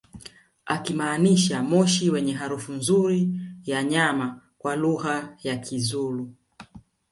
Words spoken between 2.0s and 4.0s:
wenye harufu nzuri ya